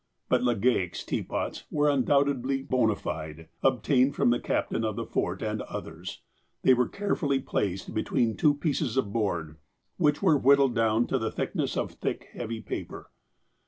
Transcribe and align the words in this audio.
But 0.29 0.41
Legale' 0.41 0.89
s 0.89 1.03
''teapots" 1.03 1.65
were 1.69 1.87
undoubtedly 1.87 2.63
bona 2.63 2.95
fide, 2.95 3.49
obtained 3.61 4.15
from 4.15 4.31
the 4.31 4.39
captain 4.39 4.83
of 4.83 4.95
the 4.95 5.05
Fort, 5.05 5.43
and 5.43 5.61
others. 5.61 6.23
They 6.63 6.73
were 6.73 6.89
carefully 6.89 7.39
placed 7.39 7.93
between 7.93 8.35
two 8.35 8.55
pieces 8.55 8.97
of 8.97 9.13
board, 9.13 9.57
which 9.97 10.19
were 10.23 10.39
whittled 10.39 10.73
down 10.73 11.05
to 11.05 11.19
the 11.19 11.29
thickness 11.31 11.77
of 11.77 11.91
thick, 11.91 12.29
heavy 12.33 12.61
paper. 12.61 13.11